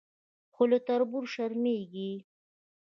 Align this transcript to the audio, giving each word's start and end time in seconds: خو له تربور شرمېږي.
خو 0.53 0.63
له 0.71 0.77
تربور 0.87 1.23
شرمېږي. 1.33 2.11